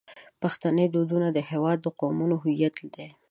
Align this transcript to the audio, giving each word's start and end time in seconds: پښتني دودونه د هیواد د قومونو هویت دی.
پښتني 0.41 0.85
دودونه 0.93 1.27
د 1.31 1.37
هیواد 1.49 1.77
د 1.81 1.87
قومونو 1.99 2.35
هویت 2.43 2.75
دی. 2.95 3.07